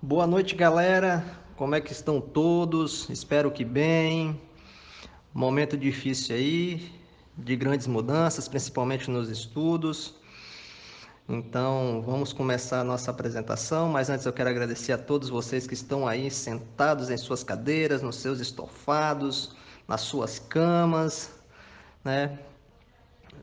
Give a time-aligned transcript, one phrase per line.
[0.00, 1.24] Boa noite, galera.
[1.56, 3.10] Como é que estão todos?
[3.10, 4.40] Espero que bem.
[5.34, 6.92] Momento difícil aí,
[7.36, 10.14] de grandes mudanças, principalmente nos estudos.
[11.28, 15.74] Então, vamos começar a nossa apresentação, mas antes eu quero agradecer a todos vocês que
[15.74, 19.56] estão aí sentados em suas cadeiras, nos seus estofados,
[19.88, 21.32] nas suas camas,
[22.04, 22.38] né?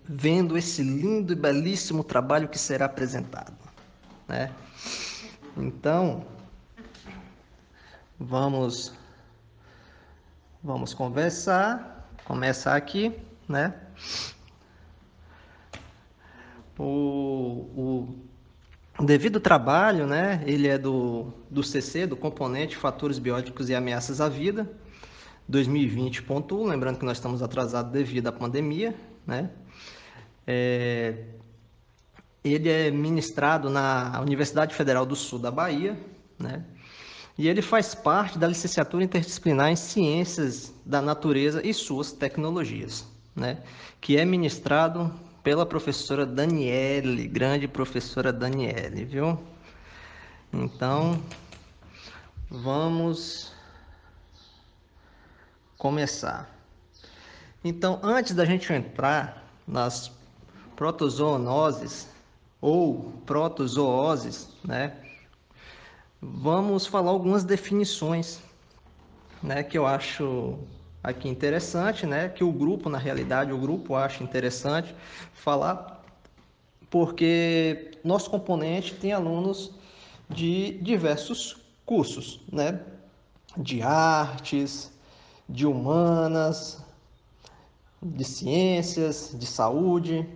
[0.06, 3.58] Vendo esse lindo e belíssimo trabalho que será apresentado,
[4.26, 4.56] né?
[5.58, 6.26] Então,
[8.20, 8.94] vamos
[10.64, 13.14] vamos conversar, começar aqui,
[13.48, 13.74] né?
[16.78, 18.16] O,
[18.98, 20.44] o devido trabalho, né?
[20.46, 24.68] Ele é do, do CC, do componente Fatores Bióticos e Ameaças à Vida,
[25.50, 28.96] 2020.1, lembrando que nós estamos atrasados devido à pandemia,
[29.26, 29.52] né?
[30.48, 31.26] É,
[32.44, 35.98] ele é ministrado na Universidade Federal do Sul da Bahia,
[36.40, 36.66] né?
[37.38, 43.62] E ele faz parte da licenciatura interdisciplinar em Ciências da Natureza e suas tecnologias, né?
[44.00, 49.38] Que é ministrado pela professora Daniele, grande professora Daniele, viu?
[50.54, 51.22] Então,
[52.50, 53.52] vamos
[55.78, 56.50] começar.
[57.64, 60.10] Então, antes da gente entrar nas
[60.76, 62.08] protozoonoses
[62.62, 65.05] ou protozooses, né?
[66.28, 68.40] Vamos falar algumas definições,
[69.44, 70.58] né, que eu acho
[71.04, 74.96] aqui interessante, né, que o grupo, na realidade, o grupo acha interessante
[75.36, 76.04] falar,
[76.90, 79.72] porque nosso componente tem alunos
[80.28, 82.82] de diversos cursos, né,
[83.56, 84.92] de artes,
[85.48, 86.84] de humanas,
[88.02, 90.28] de ciências, de saúde.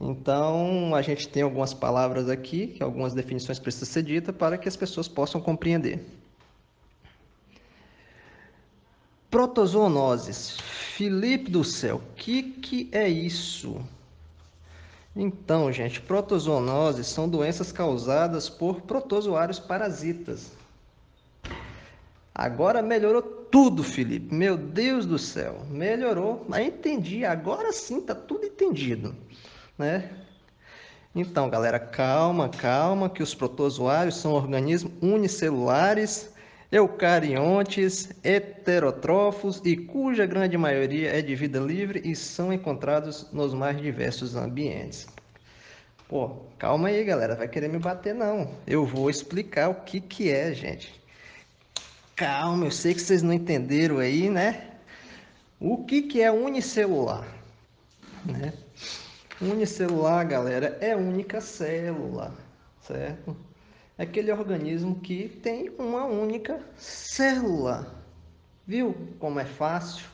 [0.00, 4.76] Então, a gente tem algumas palavras aqui, algumas definições precisam ser ditas para que as
[4.76, 6.04] pessoas possam compreender.
[9.30, 10.58] Protozoonoses.
[10.96, 13.80] Felipe do céu, o que, que é isso?
[15.16, 20.52] Então, gente, protozoonoses são doenças causadas por protozoários parasitas.
[22.34, 24.34] Agora melhorou tudo, Felipe.
[24.34, 26.44] Meu Deus do céu, melhorou.
[26.48, 29.14] Mas entendi, agora sim tá tudo entendido
[29.78, 30.10] né?
[31.14, 36.32] Então, galera, calma, calma, que os protozoários são organismos unicelulares,
[36.72, 43.80] eucariontes, heterótrofos e cuja grande maioria é de vida livre e são encontrados nos mais
[43.80, 45.06] diversos ambientes.
[46.08, 48.50] Pô, calma aí, galera, vai querer me bater não.
[48.66, 51.00] Eu vou explicar o que que é, gente.
[52.16, 54.70] Calma, eu sei que vocês não entenderam aí, né?
[55.60, 57.26] O que que é unicelular,
[58.24, 58.52] né?
[59.40, 62.32] Unicelular, galera, é única célula,
[62.80, 63.36] certo?
[63.98, 67.94] É aquele organismo que tem uma única célula.
[68.66, 70.06] Viu como é fácil,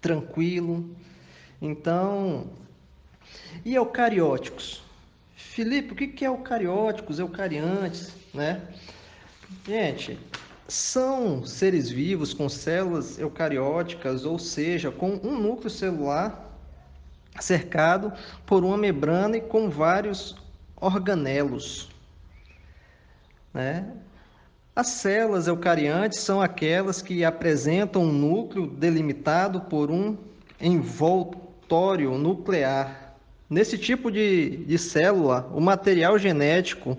[0.00, 0.88] tranquilo?
[1.60, 2.48] Então,
[3.64, 4.82] e eucarióticos?
[5.34, 8.62] Felipe, o que é eucarióticos, eucariantes, né?
[9.66, 10.18] Gente,
[10.68, 16.49] são seres vivos com células eucarióticas, ou seja, com um núcleo celular
[17.38, 18.12] cercado
[18.44, 20.34] por uma membrana e com vários
[20.76, 21.88] organelos.
[23.52, 23.92] Né?
[24.74, 30.16] As células eucariantes são aquelas que apresentam um núcleo delimitado por um
[30.60, 33.14] envoltório nuclear.
[33.48, 36.96] Nesse tipo de, de célula, o material genético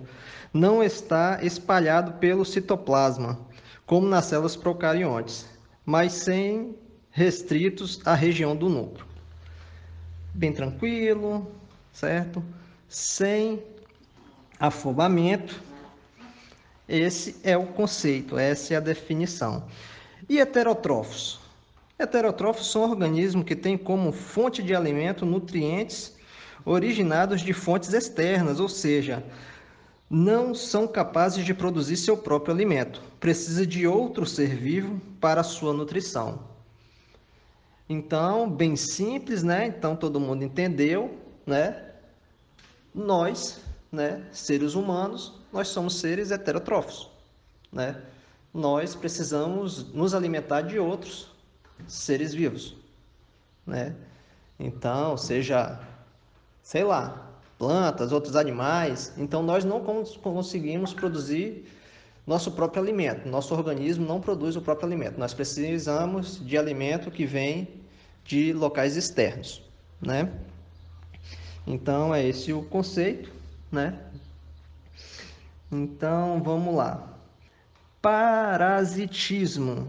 [0.52, 3.38] não está espalhado pelo citoplasma,
[3.86, 5.48] como nas células procariontes,
[5.84, 6.76] mas sem
[7.10, 9.11] restritos à região do núcleo
[10.34, 11.50] bem tranquilo,
[11.92, 12.42] certo?
[12.88, 13.62] Sem
[14.58, 15.62] afobamento.
[16.88, 19.64] Esse é o conceito, essa é a definição.
[20.28, 21.40] E heterótrofos?
[21.98, 26.16] Heterótrofos são organismos que têm como fonte de alimento nutrientes
[26.64, 29.22] originados de fontes externas, ou seja,
[30.08, 33.02] não são capazes de produzir seu próprio alimento.
[33.18, 36.51] Precisa de outro ser vivo para sua nutrição.
[37.88, 39.66] Então, bem simples, né?
[39.66, 41.90] Então todo mundo entendeu, né?
[42.94, 47.10] Nós, né, seres humanos, nós somos seres heterótrofos,
[47.72, 48.02] né?
[48.52, 51.30] Nós precisamos nos alimentar de outros
[51.86, 52.76] seres vivos,
[53.66, 53.94] né?
[54.58, 55.80] Então, seja,
[56.62, 59.80] sei lá, plantas, outros animais, então nós não
[60.22, 61.66] conseguimos produzir
[62.26, 63.28] nosso próprio alimento.
[63.28, 65.18] Nosso organismo não produz o próprio alimento.
[65.18, 67.68] Nós precisamos de alimento que vem
[68.24, 69.62] de locais externos,
[70.00, 70.32] né?
[71.66, 73.30] Então é esse o conceito,
[73.70, 73.98] né?
[75.70, 77.08] Então vamos lá.
[78.00, 79.88] Parasitismo.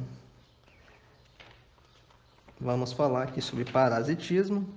[2.60, 4.68] Vamos falar aqui sobre parasitismo.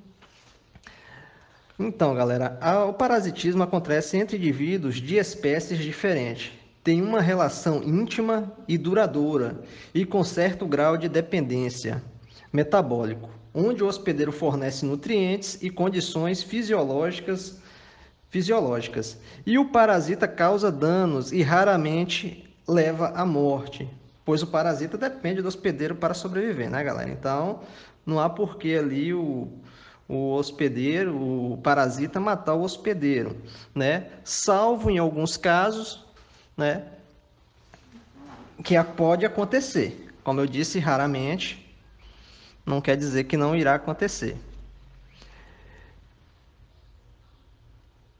[1.79, 2.59] Então, galera,
[2.89, 6.53] o parasitismo acontece entre indivíduos de espécies diferentes.
[6.87, 9.61] Tem uma relação íntima e duradoura
[9.93, 12.01] e com certo grau de dependência
[12.53, 17.61] metabólico, onde o hospedeiro fornece nutrientes e condições fisiológicas
[18.31, 19.19] fisiológicas.
[19.45, 23.91] E o parasita causa danos e raramente leva à morte,
[24.25, 27.11] pois o parasita depende do hospedeiro para sobreviver, né, galera?
[27.11, 27.63] Então,
[28.07, 29.49] não há porquê ali o,
[30.09, 33.37] o hospedeiro, o parasita matar o hospedeiro,
[33.75, 34.07] né?
[34.23, 36.06] Salvo em alguns casos,
[36.57, 36.83] né,
[38.65, 40.15] que pode acontecer.
[40.25, 41.63] Como eu disse, raramente,
[42.65, 44.39] não quer dizer que não irá acontecer.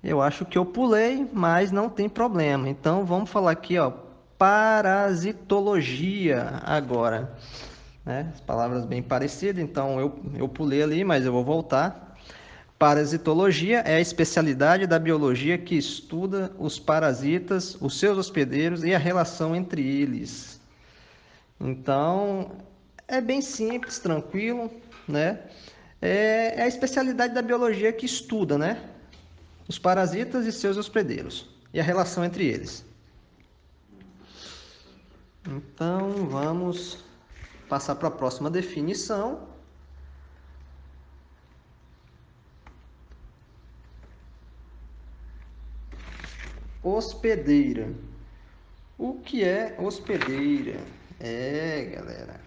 [0.05, 2.69] Eu acho que eu pulei, mas não tem problema.
[2.69, 3.91] Então vamos falar aqui, ó,
[4.39, 7.37] parasitologia agora.
[8.05, 8.31] Né?
[8.33, 12.06] As palavras bem parecidas, então eu, eu pulei ali, mas eu vou voltar.
[12.79, 18.99] Parasitologia é a especialidade da biologia que estuda os parasitas, os seus hospedeiros e a
[18.99, 20.61] relação entre eles.
[21.59, 22.53] Então,
[23.09, 24.71] é bem simples, tranquilo,
[25.09, 25.41] né?
[26.03, 28.79] É, é a especialidade da biologia que estuda, né?
[29.69, 32.85] os parasitas e seus hospedeiros e a relação entre eles.
[35.49, 37.05] Então, vamos
[37.69, 39.49] passar para a próxima definição.
[46.87, 47.93] Hospedeira.
[48.97, 50.79] O que é hospedeira?
[51.19, 52.41] É, galera.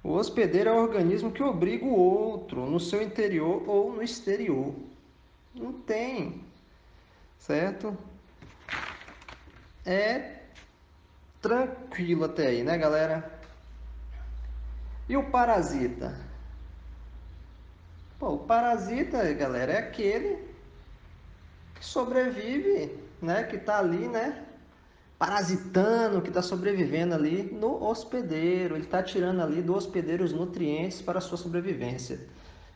[0.00, 4.74] O hospedeiro é o organismo que obriga o outro no seu interior ou no exterior
[5.52, 6.44] não tem,
[7.36, 7.98] certo?
[9.84, 10.42] É
[11.42, 13.40] tranquilo até aí, né, galera?
[15.08, 16.16] E o parasita?
[18.20, 20.48] Pô, o parasita, galera, é aquele
[21.74, 24.44] que sobrevive, né, que tá ali, né,
[25.18, 28.74] parasitando, que está sobrevivendo ali no hospedeiro.
[28.74, 32.20] Ele está tirando ali do hospedeiro os nutrientes para a sua sobrevivência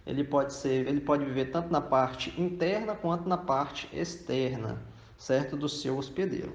[0.07, 4.83] ele pode ser, ele pode viver tanto na parte interna quanto na parte externa,
[5.17, 6.55] certo, do seu hospedeiro.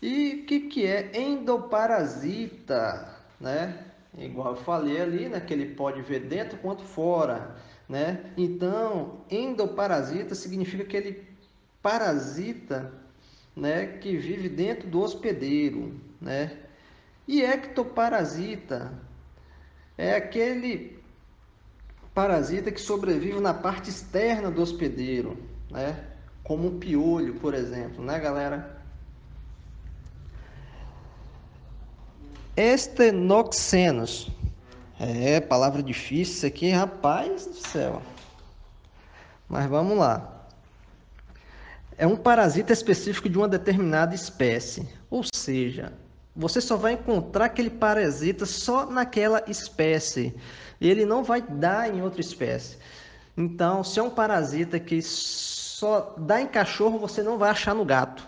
[0.00, 3.86] E o que, que é endoparasita, né?
[4.16, 7.56] Igual eu falei ali, né, que ele pode ver dentro quanto fora,
[7.88, 8.32] né?
[8.36, 11.33] Então, endoparasita significa que ele
[11.84, 12.90] parasita,
[13.54, 16.60] né, que vive dentro do hospedeiro, né?
[17.28, 18.90] E ectoparasita
[19.98, 20.98] é aquele
[22.14, 25.36] parasita que sobrevive na parte externa do hospedeiro,
[25.70, 26.02] né?
[26.42, 28.82] Como um piolho, por exemplo, né, galera?
[32.56, 34.30] Estenoxenos.
[34.98, 38.00] É, palavra difícil isso aqui, rapaz do céu.
[39.48, 40.33] Mas vamos lá.
[41.96, 44.88] É um parasita específico de uma determinada espécie.
[45.10, 45.92] Ou seja,
[46.34, 50.34] você só vai encontrar aquele parasita só naquela espécie.
[50.80, 52.78] Ele não vai dar em outra espécie.
[53.36, 57.84] Então, se é um parasita que só dá em cachorro, você não vai achar no
[57.84, 58.26] gato.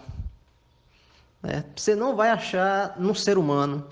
[1.42, 1.64] Né?
[1.74, 3.86] Você não vai achar no ser humano.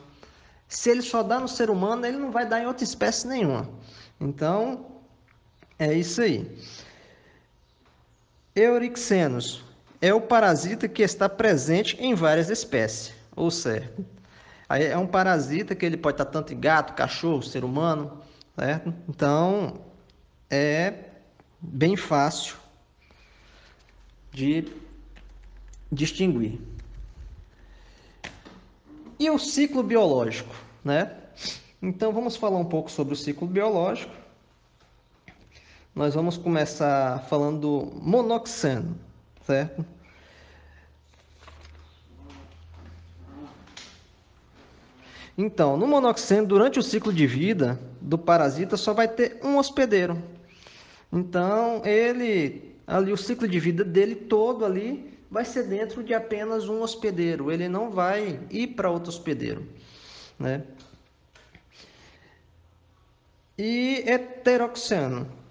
[0.68, 3.68] Se ele só dá no ser humano, ele não vai dar em outra espécie nenhuma.
[4.20, 4.87] Então,
[5.78, 6.58] é isso aí.
[8.54, 9.64] Eurixenos
[10.00, 14.04] é o parasita que está presente em várias espécies ou certo.
[14.68, 18.20] É um parasita que ele pode estar tanto em gato, cachorro, ser humano,
[18.56, 18.94] certo?
[19.08, 19.80] Então
[20.49, 20.94] é
[21.61, 22.56] bem fácil
[24.32, 24.68] de
[25.90, 26.61] distinguir.
[29.18, 31.16] E o ciclo biológico, né?
[31.80, 34.24] Então vamos falar um pouco sobre o ciclo biológico.
[35.94, 38.98] Nós vamos começar falando do monoxeno,
[39.46, 39.86] certo?
[45.38, 50.20] Então, no monoxeno, durante o ciclo de vida do parasita, só vai ter um hospedeiro.
[51.12, 56.68] Então, ele, ali, o ciclo de vida dele todo ali vai ser dentro de apenas
[56.68, 57.52] um hospedeiro.
[57.52, 59.64] Ele não vai ir para outro hospedeiro,
[60.40, 60.64] né?
[63.56, 65.43] E heteroxeno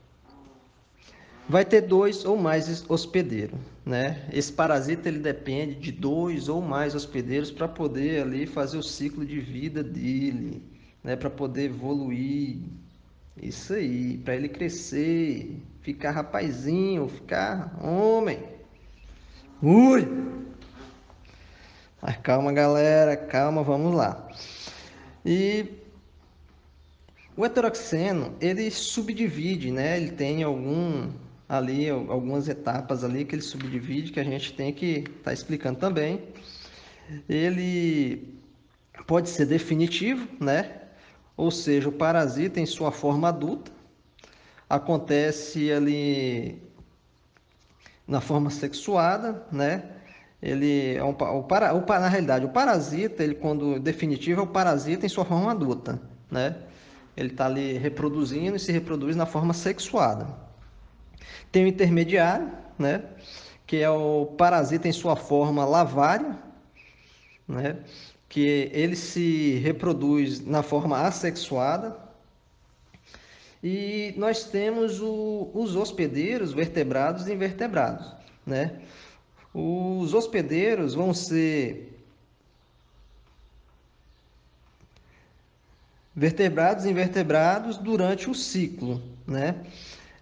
[1.47, 4.27] vai ter dois ou mais hospedeiros, né?
[4.31, 9.25] Esse parasita ele depende de dois ou mais hospedeiros para poder ali fazer o ciclo
[9.25, 10.63] de vida dele,
[11.03, 11.15] né?
[11.15, 12.59] Para poder evoluir,
[13.41, 18.39] isso aí, para ele crescer, ficar rapazinho, ficar homem.
[19.61, 20.07] Ui!
[22.01, 24.27] Mas calma, galera, calma, vamos lá.
[25.25, 25.65] E
[27.35, 29.97] o heteroxeno, ele subdivide, né?
[29.97, 31.09] Ele tem algum
[31.47, 35.79] ali algumas etapas ali que ele subdivide que a gente tem que estar tá explicando
[35.79, 36.21] também.
[37.27, 38.39] Ele
[39.05, 40.81] pode ser definitivo, né?
[41.35, 43.71] Ou seja, o parasita em sua forma adulta
[44.69, 46.61] acontece ali
[48.07, 49.89] na forma sexuada, né?
[50.41, 54.47] Ele é um, o, para, o, na realidade, o parasita, ele quando definitivo é o
[54.47, 56.55] parasita em sua forma adulta, né?
[57.15, 60.27] Ele está ali reproduzindo e se reproduz na forma sexuada.
[61.51, 63.03] Tem o intermediário, né?
[63.65, 66.37] Que é o parasita em sua forma lavária,
[67.47, 67.77] né?
[68.27, 71.97] Que ele se reproduz na forma assexuada.
[73.63, 78.13] E nós temos o, os hospedeiros, vertebrados e invertebrados,
[78.45, 78.81] né?
[79.53, 81.93] Os hospedeiros vão ser
[86.15, 89.63] vertebrados e invertebrados durante o ciclo, né?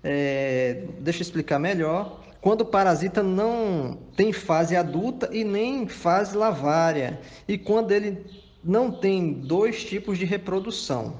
[0.03, 2.21] É, deixa eu explicar melhor.
[2.41, 8.25] Quando o parasita não tem fase adulta e nem fase lavária, e quando ele
[8.63, 11.19] não tem dois tipos de reprodução,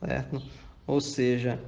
[0.00, 0.40] certo?
[0.86, 1.60] Ou seja,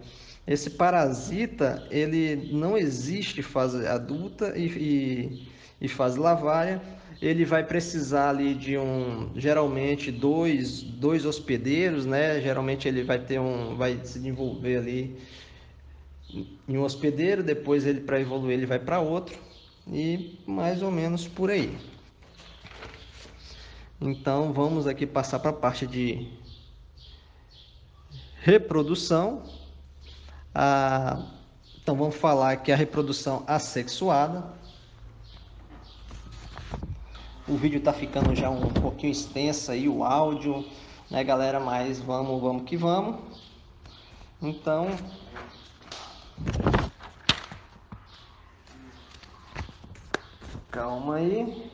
[0.47, 5.49] esse parasita ele não existe fase adulta e, e,
[5.81, 6.81] e fase lavária,
[7.21, 12.41] ele vai precisar ali de um, geralmente dois, dois hospedeiros, né?
[12.41, 15.17] Geralmente ele vai ter um, vai se desenvolver ali
[16.69, 19.39] em um hospedeiro, depois ele para evoluir ele vai para outro
[19.87, 21.77] e mais ou menos por aí.
[24.01, 26.29] Então vamos aqui passar para a parte de
[28.41, 29.43] reprodução.
[30.55, 31.27] Ah,
[31.83, 34.61] então vamos falar que a reprodução assexuada
[37.51, 40.65] o vídeo está ficando já um pouquinho extenso aí, o áudio,
[41.11, 41.59] né, galera?
[41.59, 43.17] Mas vamos, vamos que vamos.
[44.41, 44.87] Então,
[50.71, 51.71] calma aí.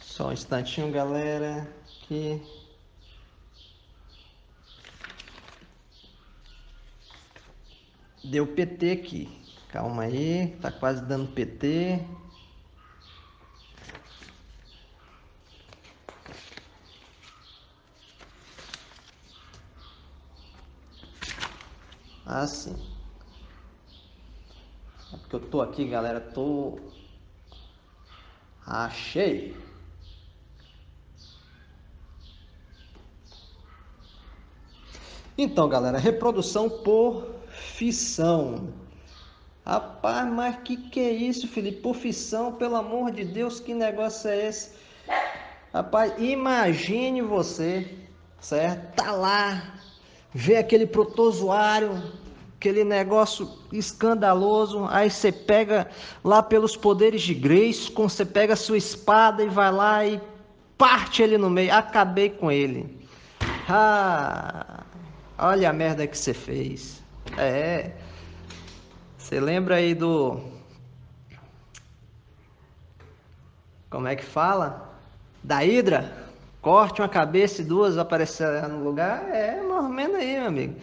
[0.00, 1.68] Só um instantinho, galera
[2.02, 2.40] aqui.
[8.24, 9.42] Deu PT aqui.
[9.68, 11.98] Calma aí, tá quase dando PT.
[22.32, 22.74] Assim.
[25.12, 26.80] É porque eu tô aqui, galera, tô
[28.66, 29.54] achei.
[35.36, 38.72] Então, galera, reprodução por fissão.
[39.66, 41.82] Rapaz, mas que que é isso, Felipe?
[41.82, 44.72] Por fissão, pelo amor de Deus, que negócio é esse?
[45.72, 47.94] Rapaz, imagine você,
[48.40, 48.94] certo?
[48.96, 49.74] Tá lá,
[50.32, 52.21] vê aquele protozoário,
[52.62, 55.88] aquele negócio escandaloso, aí você pega
[56.22, 60.20] lá pelos poderes de Grace, você pega a sua espada e vai lá e
[60.78, 61.74] parte ele no meio.
[61.74, 63.04] Acabei com ele.
[63.68, 64.84] Ah,
[65.38, 67.02] Olha a merda que você fez.
[67.36, 67.90] É.
[69.18, 70.40] Você lembra aí do.
[73.90, 74.88] Como é que fala?
[75.42, 76.28] Da Hidra?
[76.60, 79.28] Corte uma cabeça e duas aparecerão no lugar?
[79.30, 80.76] É, mais ou menos aí, meu amigo.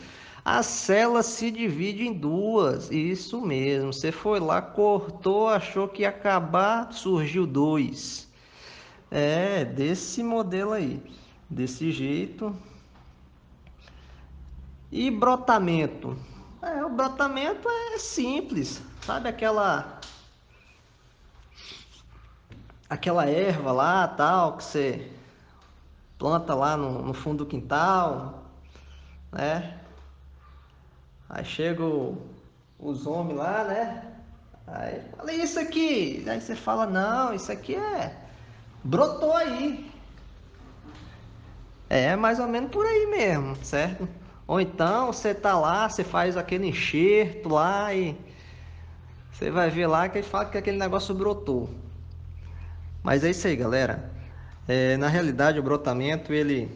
[0.51, 2.89] A célula se divide em duas.
[2.89, 3.93] Isso mesmo.
[3.93, 8.27] Você foi lá, cortou, achou que ia acabar, surgiu dois.
[9.11, 11.03] É, desse modelo aí.
[11.47, 12.55] Desse jeito,
[14.91, 16.17] e brotamento?
[16.63, 19.99] É, o brotamento é simples, sabe aquela
[22.89, 25.11] aquela erva lá, tal, que você
[26.17, 28.45] planta lá no, no fundo do quintal,
[29.31, 29.78] né?
[31.29, 32.17] Aí chega o,
[32.79, 34.03] os homens lá, né?
[34.67, 38.15] Aí fala isso aqui, aí você fala não, isso aqui é
[38.83, 39.89] brotou aí.
[41.89, 44.07] É mais ou menos por aí mesmo, certo?
[44.47, 48.15] Ou então você tá lá, você faz aquele enxerto lá e
[49.31, 51.69] você vai ver lá que ele fala que aquele negócio brotou.
[53.03, 54.11] Mas é isso aí, galera.
[54.67, 56.69] É, na realidade, o brotamento ele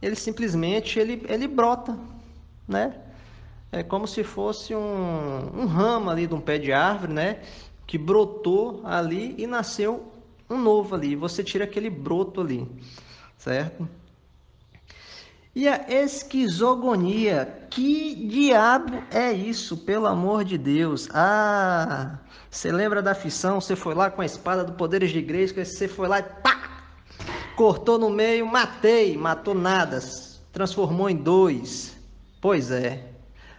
[0.00, 1.98] ele simplesmente ele, ele brota,
[2.68, 2.94] né?
[3.72, 7.42] É como se fosse um, um ramo ali de um pé de árvore, né?
[7.86, 10.12] Que brotou ali e nasceu
[10.48, 11.16] um novo ali.
[11.16, 12.66] Você tira aquele broto ali,
[13.36, 13.88] certo?
[15.54, 21.08] E a esquizogonia, que diabo é isso, pelo amor de Deus?
[21.12, 23.60] Ah, você lembra da fissão?
[23.60, 26.84] Você foi lá com a espada do poderes de igreja, você foi lá e pá!
[27.56, 29.98] Cortou no meio, matei, matou nada,
[30.52, 31.97] transformou em dois.
[32.40, 33.04] Pois é.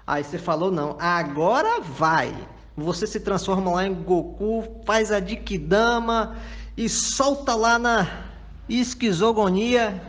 [0.06, 2.36] Aí você falou não, agora vai.
[2.76, 6.38] Você se transforma lá em Goku, faz a Dikidama
[6.78, 8.26] e solta lá na
[8.68, 10.02] esquizogonia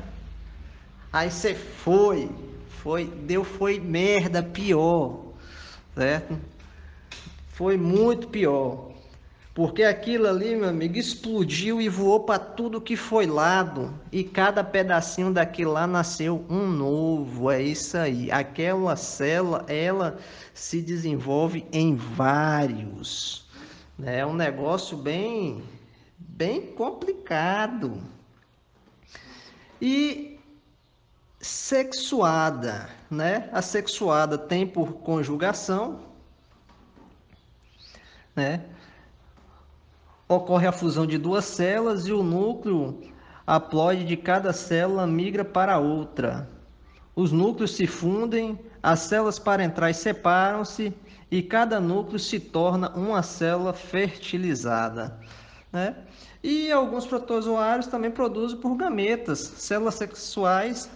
[1.12, 2.30] Aí você foi,
[2.68, 5.18] foi, deu foi merda pior,
[5.94, 6.38] certo?
[7.48, 8.92] Foi muito pior.
[9.52, 13.92] Porque aquilo ali, meu amigo, explodiu e voou para tudo que foi lado.
[14.12, 17.50] E cada pedacinho daquilo lá nasceu um novo.
[17.50, 18.30] É isso aí.
[18.30, 20.18] Aquela célula, ela
[20.54, 23.48] se desenvolve em vários.
[24.02, 25.64] É um negócio bem,
[26.16, 28.00] bem complicado.
[29.82, 30.38] E
[31.40, 33.48] sexuada, né?
[33.52, 36.00] A sexuada tem por conjugação,
[38.36, 38.64] né?
[40.30, 43.00] Ocorre a fusão de duas células e o núcleo
[43.44, 46.48] haploide de cada célula migra para outra.
[47.16, 50.94] Os núcleos se fundem, as células parentais separam-se
[51.32, 55.18] e cada núcleo se torna uma célula fertilizada.
[55.72, 55.96] Né?
[56.44, 60.88] E alguns protozoários também produzem por gametas, células sexuais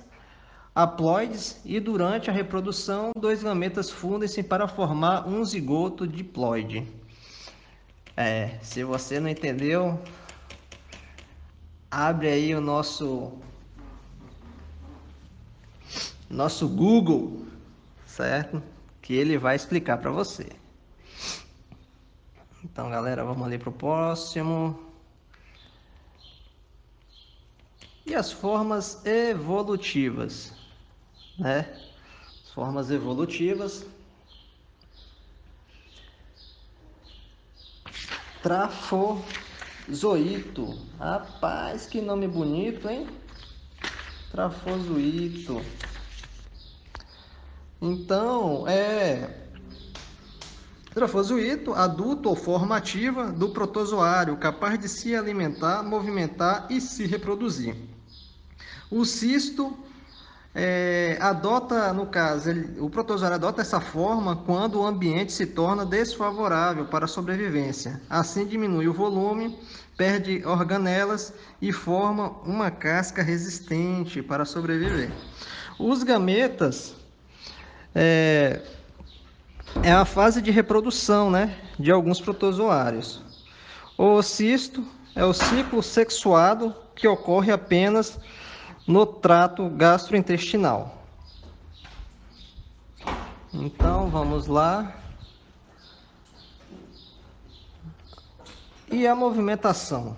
[0.73, 6.87] haploides e durante a reprodução, dois gametas fundem-se para formar um zigoto diploide.
[8.17, 10.01] É, se você não entendeu,
[11.91, 13.33] abre aí o nosso
[16.31, 17.47] nosso Google,
[18.07, 18.63] certo?
[19.03, 20.49] Que ele vai explicar para você.
[22.63, 24.79] Então, galera, vamos ali para o próximo.
[28.07, 30.53] E as formas evolutivas
[31.39, 31.67] né?
[32.55, 33.87] Formas evolutivas.
[38.45, 39.17] Trafozoito.
[40.99, 43.07] Rapaz, que nome bonito, hein?
[44.31, 45.63] Trafozoito.
[47.81, 49.45] Então, é
[50.93, 57.75] Trafozoito, adulto ou formativa do protozoário, capaz de se alimentar, movimentar e se reproduzir.
[58.91, 59.75] O cisto
[60.55, 65.85] é, adota, no caso, ele, o protozoário adota essa forma quando o ambiente se torna
[65.85, 68.01] desfavorável para a sobrevivência.
[68.09, 69.59] Assim diminui o volume,
[69.97, 75.11] perde organelas e forma uma casca resistente para sobreviver.
[75.77, 76.95] Os gametas
[77.93, 78.61] é,
[79.83, 83.21] é a fase de reprodução né, de alguns protozoários.
[83.99, 84.87] O cisto
[85.17, 88.21] é o ciclo sexuado que ocorre apenas
[88.87, 91.03] no trato gastrointestinal.
[93.53, 94.97] Então vamos lá.
[98.91, 100.17] E a movimentação?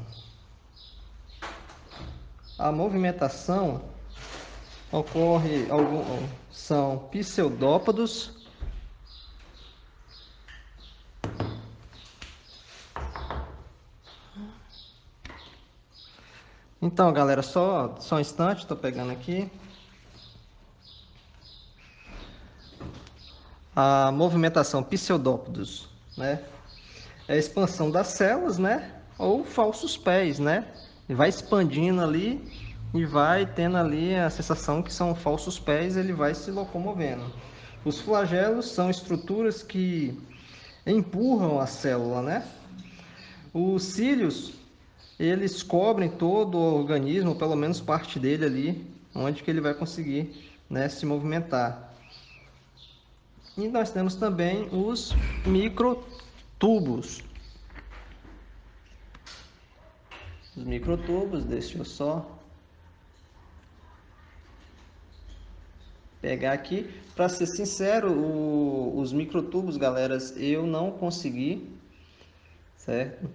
[2.59, 3.83] A movimentação
[4.91, 8.36] ocorre algum, são pseudópodos
[16.87, 19.51] Então, galera, só, só um instante, estou pegando aqui.
[23.75, 26.45] A movimentação pseudópodos, né?
[27.27, 29.01] É a expansão das células, né?
[29.19, 30.65] Ou falsos pés, né?
[31.09, 32.41] E vai expandindo ali
[32.95, 37.25] e vai tendo ali a sensação que são falsos pés, ele vai se locomovendo.
[37.85, 40.17] Os flagelos são estruturas que
[40.87, 42.47] empurram a célula, né?
[43.53, 44.66] Os cílios
[45.19, 50.53] eles cobrem todo o organismo, pelo menos parte dele ali, onde que ele vai conseguir
[50.69, 51.95] né, se movimentar.
[53.57, 55.15] E nós temos também os
[55.47, 57.23] microtubos.
[60.55, 62.39] Os microtubos, deixa eu só
[66.21, 66.91] pegar aqui.
[67.15, 71.67] Para ser sincero, o, os microtubos, galera, eu não consegui,
[72.77, 73.31] certo?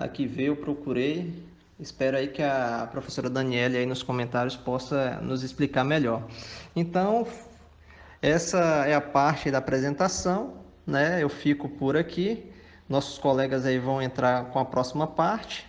[0.00, 1.32] Aqui veio, procurei.
[1.78, 6.26] Espero aí que a professora Daniela aí nos comentários possa nos explicar melhor.
[6.74, 7.26] Então,
[8.20, 10.54] essa é a parte da apresentação,
[10.86, 11.22] né?
[11.22, 12.50] Eu fico por aqui.
[12.88, 15.66] Nossos colegas aí vão entrar com a próxima parte.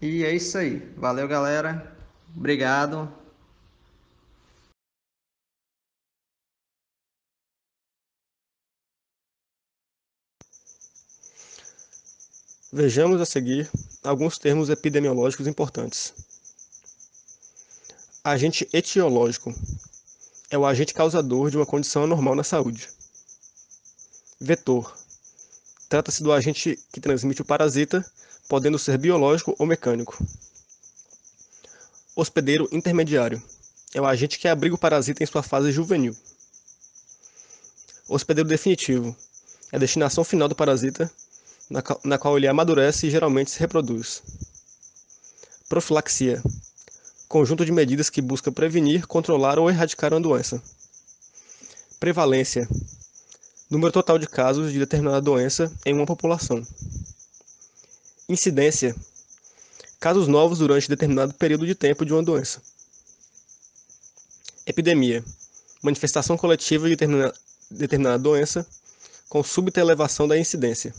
[0.00, 0.92] E é isso aí.
[0.96, 1.92] Valeu, galera.
[2.36, 3.08] Obrigado.
[12.70, 13.70] Vejamos a seguir
[14.04, 16.12] alguns termos epidemiológicos importantes.
[18.22, 19.54] Agente etiológico
[20.50, 22.90] é o agente causador de uma condição anormal na saúde.
[24.38, 24.94] Vetor.
[25.88, 28.04] Trata-se do agente que transmite o parasita,
[28.50, 30.22] podendo ser biológico ou mecânico.
[32.14, 33.42] Hospedeiro intermediário.
[33.94, 36.14] É o agente que abriga o parasita em sua fase juvenil.
[38.06, 39.16] Hospedeiro definitivo.
[39.72, 41.10] É a destinação final do parasita,
[41.70, 44.22] na qual ele amadurece e geralmente se reproduz.
[45.68, 46.42] Profilaxia
[47.28, 50.62] conjunto de medidas que busca prevenir, controlar ou erradicar uma doença.
[52.00, 52.66] Prevalência
[53.70, 56.66] número total de casos de determinada doença em uma população.
[58.28, 58.96] Incidência
[60.00, 62.62] casos novos durante determinado período de tempo de uma doença.
[64.66, 65.22] Epidemia
[65.82, 66.96] manifestação coletiva de
[67.70, 68.66] determinada, doença
[69.28, 70.94] com súbita elevação da incidência.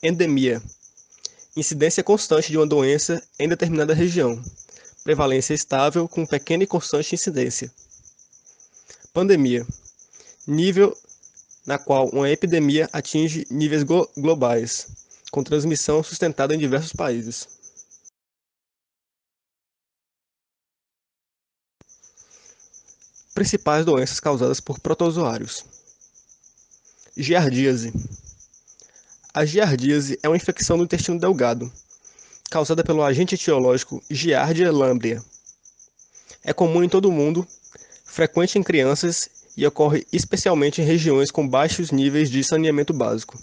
[0.00, 0.62] Endemia
[1.56, 4.40] incidência constante de uma doença em determinada região,
[5.02, 7.68] prevalência estável com pequena e constante incidência.
[9.12, 9.66] Pandemia
[10.46, 10.96] nível
[11.66, 14.86] na qual uma epidemia atinge níveis globais,
[15.32, 17.48] com transmissão sustentada em diversos países.
[23.34, 25.64] Principais doenças causadas por protozoários.
[27.16, 27.92] Giardíase
[29.32, 31.70] a giardíase é uma infecção do intestino delgado,
[32.50, 35.22] causada pelo agente etiológico Giardia lamblia.
[36.42, 37.46] É comum em todo o mundo,
[38.04, 43.38] frequente em crianças e ocorre especialmente em regiões com baixos níveis de saneamento básico.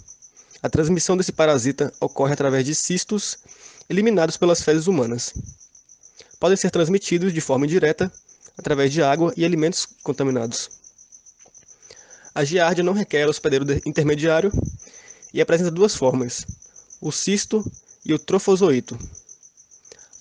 [0.62, 3.38] A transmissão desse parasita ocorre através de cistos
[3.88, 5.32] eliminados pelas fezes humanas.
[6.40, 8.12] Podem ser transmitidos de forma indireta
[8.58, 10.68] através de água e alimentos contaminados.
[12.34, 14.52] A giardia não requer hospedeiro intermediário
[15.36, 16.46] e apresenta duas formas,
[16.98, 17.62] o cisto
[18.06, 18.98] e o trofozoito.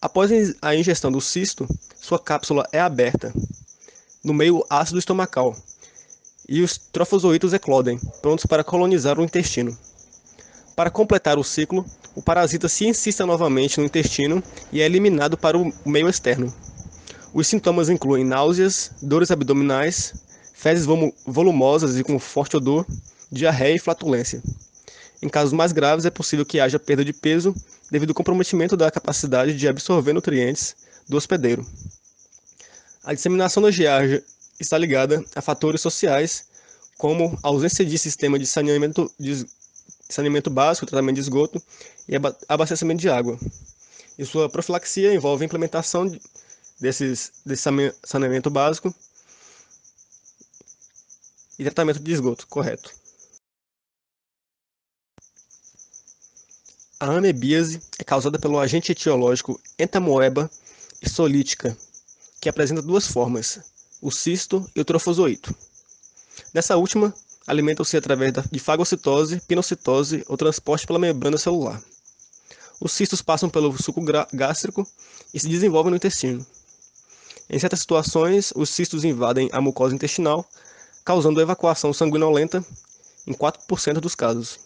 [0.02, 0.30] Após
[0.62, 1.66] a ingestão do cisto,
[2.02, 3.34] sua cápsula é aberta
[4.22, 5.56] no meio ácido estomacal
[6.50, 9.76] e os trofozoitos eclodem, prontos para colonizar o intestino.
[10.76, 15.58] Para completar o ciclo, o parasita se insista novamente no intestino e é eliminado para
[15.58, 16.54] o meio externo.
[17.34, 20.14] Os sintomas incluem náuseas, dores abdominais,
[20.54, 20.86] fezes
[21.26, 22.86] volumosas e com forte odor,
[23.32, 24.44] diarreia e flatulência.
[25.22, 27.56] Em casos mais graves, é possível que haja perda de peso
[27.90, 30.76] devido ao comprometimento da capacidade de absorver nutrientes
[31.08, 31.66] do hospedeiro.
[33.04, 34.24] A disseminação da giardia
[34.60, 36.46] está ligada a fatores sociais,
[36.98, 39.46] como a ausência de sistema de saneamento, de
[40.10, 41.62] saneamento básico, tratamento de esgoto
[42.08, 42.16] e
[42.48, 43.38] abastecimento de água.
[44.18, 46.10] E sua profilaxia envolve a implementação
[46.80, 47.70] desses, desse
[48.04, 48.94] saneamento básico
[51.60, 53.05] e tratamento de esgoto correto.
[56.98, 60.50] A amebíase é causada pelo agente etiológico entamoeba
[61.06, 61.78] solítica,
[62.40, 63.60] que apresenta duas formas,
[64.02, 65.54] o cisto e o trofozoito.
[66.54, 67.14] Nessa última,
[67.46, 71.84] alimentam-se através de fagocitose, pinocitose ou transporte pela membrana celular.
[72.80, 74.02] Os cistos passam pelo suco
[74.34, 74.88] gástrico
[75.34, 76.46] e se desenvolvem no intestino.
[77.50, 80.50] Em certas situações, os cistos invadem a mucosa intestinal,
[81.04, 82.66] causando evacuação sanguinolenta
[83.28, 84.60] em 4% dos casos.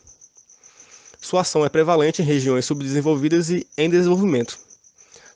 [1.22, 4.58] Sua ação é prevalente em regiões subdesenvolvidas e em desenvolvimento.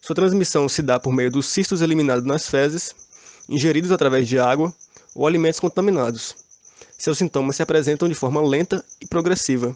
[0.01, 2.95] Sua transmissão se dá por meio dos cistos eliminados nas fezes,
[3.49, 4.73] ingeridos através de água
[5.13, 6.35] ou alimentos contaminados.
[6.97, 9.75] Seus sintomas se apresentam de forma lenta e progressiva,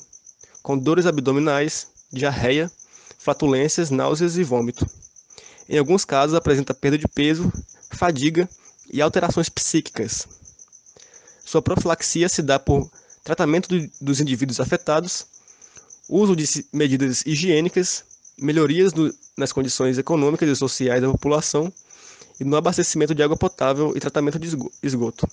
[0.63, 2.72] com dores abdominais, diarreia,
[3.20, 4.88] flatulências, náuseas e vômito.
[5.67, 7.52] Em alguns casos, apresenta perda de peso,
[7.91, 8.50] fadiga
[8.91, 10.26] e alterações psíquicas.
[11.46, 12.89] Sua profilaxia se dá por
[13.24, 13.67] tratamento
[14.00, 15.26] dos indivíduos afetados
[16.08, 18.04] uso de medidas higiênicas,
[18.38, 21.72] melhorias no, nas condições econômicas e sociais da população
[22.39, 24.48] e no abastecimento de água potável e tratamento de
[24.84, 25.28] esgoto.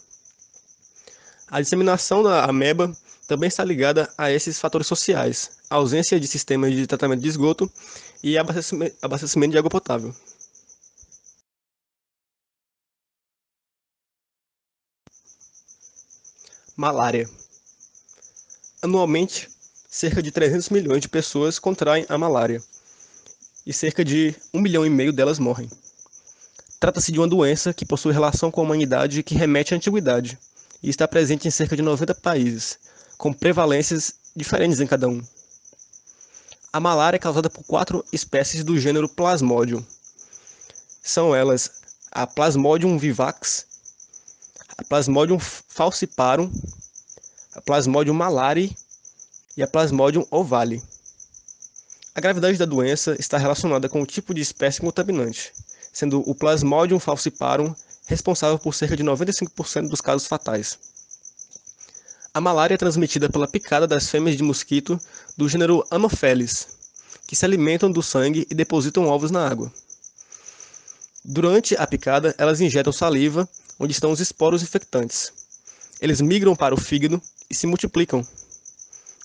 [1.49, 6.87] A disseminação da ameba também está ligada a esses fatores sociais, ausência de sistemas de
[6.87, 7.71] tratamento de esgoto
[8.23, 10.15] e abastecimento de água potável.
[16.77, 17.31] Malária.
[18.83, 19.49] Anualmente,
[19.94, 22.61] cerca de 300 milhões de pessoas contraem a malária
[23.64, 25.70] e cerca de 1 milhão e meio delas morrem.
[26.80, 30.37] Trata-se de uma doença que possui relação com a humanidade que remete à antiguidade
[30.83, 32.76] e está presente em cerca de 90 países,
[33.16, 35.22] com prevalências diferentes em cada um.
[36.72, 39.87] A malária é causada por quatro espécies do gênero Plasmodium.
[41.04, 41.70] São elas
[42.11, 43.64] a Plasmodium vivax,
[44.76, 46.50] a Plasmodium falciparum,
[47.54, 48.74] a Plasmodium malariae
[49.57, 50.83] e a Plasmodium ovale.
[52.14, 55.53] A gravidade da doença está relacionada com o tipo de espécie contaminante,
[55.93, 57.75] sendo o Plasmodium falciparum
[58.07, 60.79] responsável por cerca de 95% dos casos fatais.
[62.33, 64.99] A malária é transmitida pela picada das fêmeas de mosquito
[65.37, 66.67] do gênero Anopheles,
[67.27, 69.73] que se alimentam do sangue e depositam ovos na água.
[71.25, 75.33] Durante a picada, elas injetam saliva, onde estão os esporos infectantes.
[76.01, 78.27] Eles migram para o fígado e se multiplicam.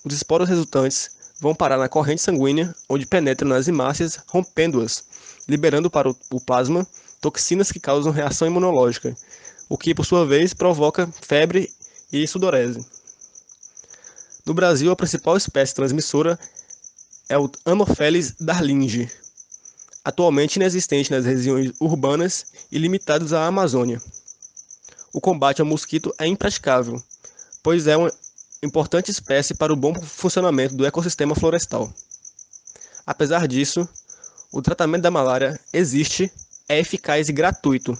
[0.03, 5.03] Os esporos resultantes vão parar na corrente sanguínea, onde penetram nas hemácias, rompendo-as,
[5.47, 6.87] liberando para o plasma
[7.21, 9.15] toxinas que causam reação imunológica,
[9.67, 11.71] o que, por sua vez, provoca febre
[12.11, 12.85] e sudorese.
[14.45, 16.39] No Brasil, a principal espécie transmissora
[17.27, 19.11] é o Anopheles darlingi,
[20.03, 24.01] atualmente inexistente nas regiões urbanas e limitadas à Amazônia.
[25.13, 27.03] O combate ao mosquito é impraticável,
[27.61, 28.11] pois é uma
[28.61, 31.91] importante espécie para o bom funcionamento do ecossistema florestal.
[33.05, 33.87] Apesar disso,
[34.51, 36.31] o tratamento da malária existe,
[36.67, 37.97] é eficaz e gratuito,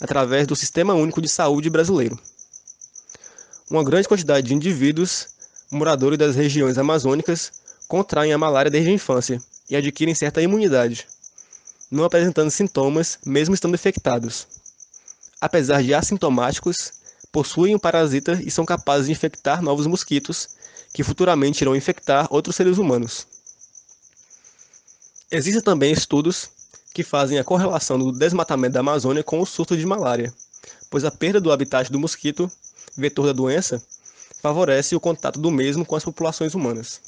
[0.00, 2.18] através do Sistema Único de Saúde brasileiro.
[3.68, 5.28] Uma grande quantidade de indivíduos
[5.70, 7.52] moradores das regiões amazônicas
[7.88, 11.06] contraem a malária desde a infância e adquirem certa imunidade,
[11.90, 14.46] não apresentando sintomas mesmo estando infectados.
[15.40, 16.92] Apesar de assintomáticos,
[17.32, 20.48] possuem o parasita e são capazes de infectar novos mosquitos,
[20.92, 23.26] que futuramente irão infectar outros seres humanos.
[25.30, 26.48] Existem também estudos
[26.94, 30.32] que fazem a correlação do desmatamento da Amazônia com o surto de malária,
[30.88, 32.50] pois a perda do habitat do mosquito,
[32.96, 33.82] vetor da doença,
[34.40, 37.00] favorece o contato do mesmo com as populações humanas.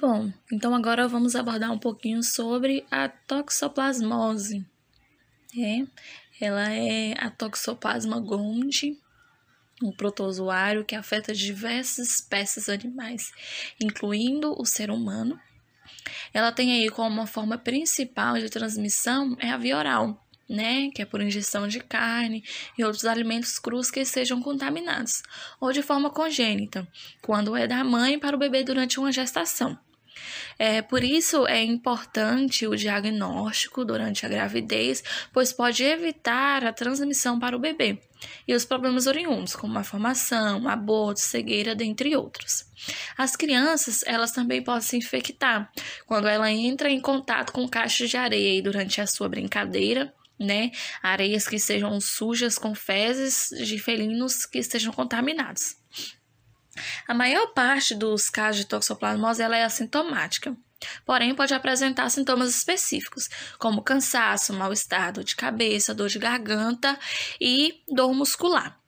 [0.00, 4.64] Bom, então agora vamos abordar um pouquinho sobre a toxoplasmose.
[5.58, 5.84] É,
[6.40, 8.98] ela é a Toxoplasma gondii,
[9.82, 13.30] um protozoário que afeta diversas espécies animais,
[13.78, 15.38] incluindo o ser humano.
[16.32, 21.04] Ela tem aí como forma principal de transmissão é a via oral, né, que é
[21.04, 22.42] por ingestão de carne
[22.78, 25.22] e outros alimentos crus que sejam contaminados,
[25.60, 26.88] ou de forma congênita,
[27.20, 29.78] quando é da mãe para o bebê durante uma gestação.
[30.58, 35.02] É, por isso é importante o diagnóstico durante a gravidez,
[35.32, 37.98] pois pode evitar a transmissão para o bebê
[38.46, 42.66] e os problemas oriundos, como a formação, aborto, cegueira, dentre outros.
[43.16, 45.70] As crianças, elas também podem se infectar
[46.06, 50.70] quando ela entra em contato com caixas de areia durante a sua brincadeira, né?
[51.02, 55.79] Areias que sejam sujas com fezes de felinos que estejam contaminados.
[57.06, 60.56] A maior parte dos casos de toxoplasmose ela é assintomática.
[61.04, 66.98] Porém, pode apresentar sintomas específicos, como cansaço, mal-estar, dor de cabeça, dor de garganta
[67.40, 68.80] e dor muscular.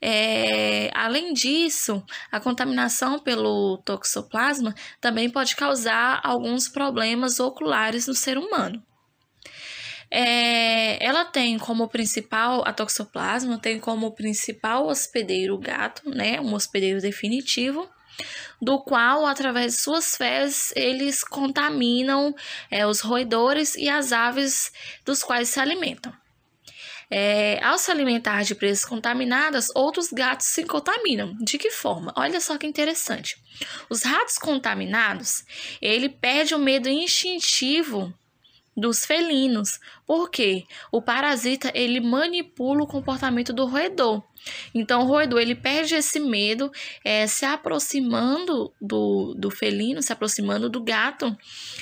[0.00, 8.38] É, além disso, a contaminação pelo toxoplasma também pode causar alguns problemas oculares no ser
[8.38, 8.82] humano.
[10.10, 16.40] É, ela tem como principal, a toxoplasma tem como principal hospedeiro o gato, né?
[16.40, 17.88] Um hospedeiro definitivo
[18.60, 22.34] do qual, através de suas fezes, eles contaminam
[22.70, 24.72] é, os roedores e as aves
[25.04, 26.12] dos quais se alimentam.
[27.10, 31.34] É, ao se alimentar de presas contaminadas, outros gatos se contaminam.
[31.40, 32.12] De que forma?
[32.14, 33.36] Olha só que interessante.
[33.88, 35.44] Os ratos contaminados,
[35.80, 38.12] ele perde o medo instintivo
[38.78, 44.22] dos felinos, porque o parasita ele manipula o comportamento do roedor.
[44.74, 46.70] Então o roedor ele perde esse medo,
[47.04, 51.36] é, se aproximando do, do felino, se aproximando do gato,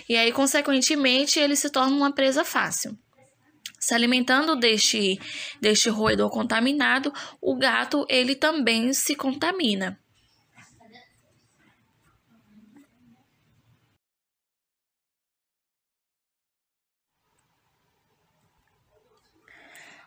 [0.08, 2.96] e aí consequentemente ele se torna uma presa fácil.
[3.78, 5.20] Se alimentando deste,
[5.60, 9.98] deste roedor contaminado, o gato ele também se contamina.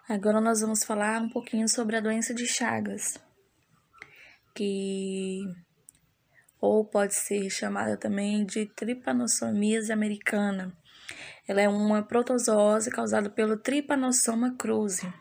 [0.09, 3.19] Agora nós vamos falar um pouquinho sobre a doença de Chagas,
[4.55, 5.43] que
[6.59, 10.75] ou pode ser chamada também de trypanossomiase americana.
[11.47, 15.13] Ela é uma protozoose causada pelo Trypanosoma cruzi.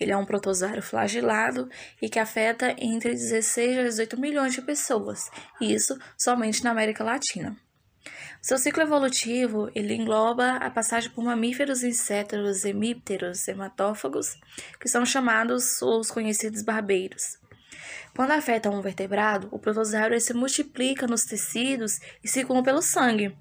[0.00, 1.68] Ele é um protozoário flagelado
[2.00, 7.54] e que afeta entre 16 a 18 milhões de pessoas, isso somente na América Latina.
[8.40, 14.36] Seu ciclo evolutivo ele engloba a passagem por mamíferos, insetos, hemípteros, hematófagos,
[14.78, 17.38] que são chamados os conhecidos barbeiros.
[18.14, 23.36] Quando afeta um vertebrado, o protozoário se multiplica nos tecidos e circula pelo sangue.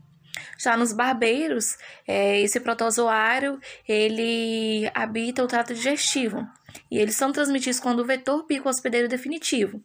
[0.57, 6.47] Já nos barbeiros, é, esse protozoário ele habita o trato digestivo.
[6.89, 9.81] E eles são transmitidos quando o vetor pica o hospedeiro definitivo.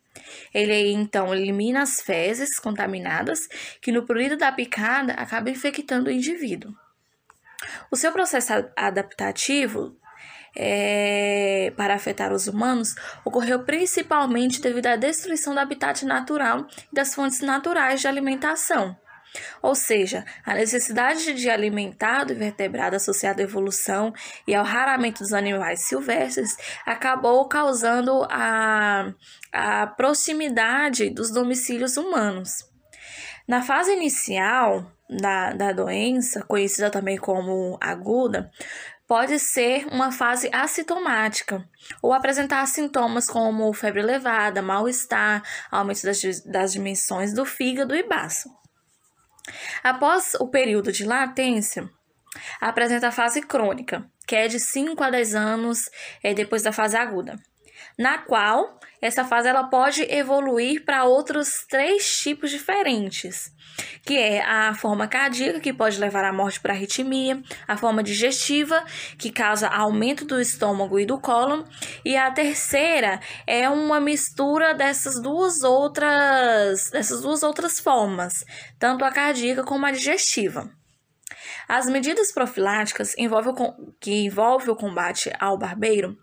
[0.53, 3.49] Ele então elimina as fezes contaminadas,
[3.81, 6.75] que no período da picada acaba infectando o indivíduo.
[7.91, 9.97] O seu processo adaptativo
[10.57, 17.15] é, para afetar os humanos ocorreu principalmente devido à destruição do habitat natural e das
[17.15, 18.97] fontes naturais de alimentação.
[19.63, 24.13] Ou seja, a necessidade de alimentar do invertebrado associada à evolução
[24.47, 29.13] e ao raramento dos animais silvestres acabou causando a,
[29.53, 32.67] a proximidade dos domicílios humanos.
[33.47, 38.51] Na fase inicial da, da doença, conhecida também como aguda,
[39.07, 41.67] pode ser uma fase assintomática
[42.03, 48.51] ou apresentar sintomas como febre elevada, mal-estar, aumento das, das dimensões do fígado e baço.
[49.83, 51.89] Após o período de latência,
[52.61, 55.91] apresenta a fase crônica, que é de 5 a 10 anos
[56.23, 57.39] é, depois da fase aguda,
[57.99, 63.53] na qual essa fase ela pode evoluir para outros três tipos diferentes
[64.05, 68.85] que é a forma cardíaca, que pode levar à morte por arritmia, a forma digestiva,
[69.19, 71.65] que causa aumento do estômago e do cólon,
[72.05, 78.45] e a terceira é uma mistura dessas duas outras, dessas duas outras formas,
[78.79, 80.71] tanto a cardíaca como a digestiva.
[81.69, 83.51] As medidas profiláticas envolve
[84.01, 86.17] que envolvem o combate ao barbeiro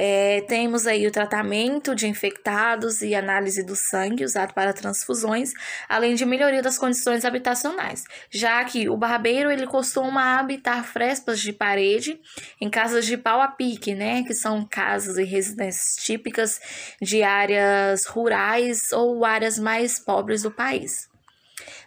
[0.00, 5.50] é, temos aí o tratamento de infectados e análise do sangue usado para transfusões,
[5.88, 11.52] além de melhoria das condições habitacionais, já que o barbeiro ele costuma habitar frestas de
[11.52, 12.20] parede
[12.60, 16.60] em casas de pau a pique, né, que são casas e residências típicas
[17.02, 21.08] de áreas rurais ou áreas mais pobres do país.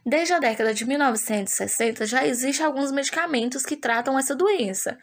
[0.06, 4.98] Desde a década de 1960 já existem alguns medicamentos que tratam essa doença,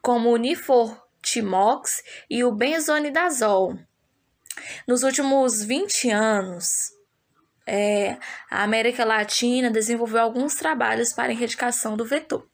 [0.00, 3.78] como o Nifor Timox e o benzonidazol.
[4.86, 6.92] Nos últimos 20 anos,
[7.66, 8.18] é,
[8.50, 12.46] a América Latina desenvolveu alguns trabalhos para a erradicação do vetor.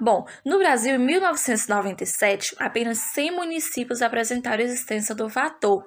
[0.00, 5.84] Bom, no Brasil, em 1997, apenas 100 municípios apresentaram existência do vetor,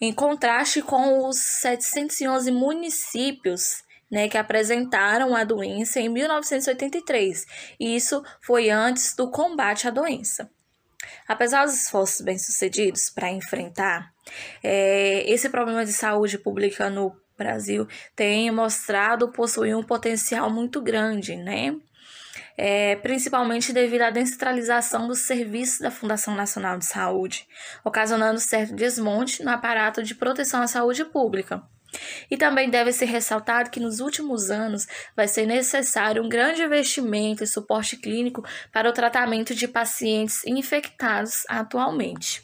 [0.00, 7.44] em contraste com os 711 municípios né, que apresentaram a doença em 1983.
[7.78, 10.50] E isso foi antes do combate à doença.
[11.26, 14.12] Apesar dos esforços bem-sucedidos para enfrentar
[14.62, 21.36] é, esse problema de saúde pública no Brasil, tem mostrado possuir um potencial muito grande,
[21.36, 21.74] né?
[22.56, 27.48] É, principalmente devido à descentralização dos serviços da Fundação Nacional de Saúde,
[27.84, 31.62] ocasionando certo desmonte no aparato de proteção à saúde pública.
[32.30, 37.42] E também deve ser ressaltado que nos últimos anos vai ser necessário um grande investimento
[37.42, 42.43] e suporte clínico para o tratamento de pacientes infectados atualmente.